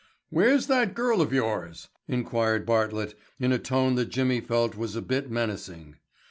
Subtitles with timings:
[0.31, 5.01] "Where's that girl of yours?" inquired Bartlett in a tone that Jimmy felt was a
[5.03, 5.97] bit menacing.